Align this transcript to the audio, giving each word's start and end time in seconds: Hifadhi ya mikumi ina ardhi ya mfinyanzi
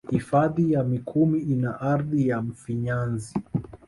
Hifadhi 0.09 0.71
ya 0.71 0.83
mikumi 0.83 1.39
ina 1.39 1.81
ardhi 1.81 2.27
ya 2.27 2.41
mfinyanzi 2.41 3.33